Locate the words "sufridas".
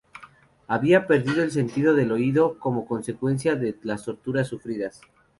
4.47-5.01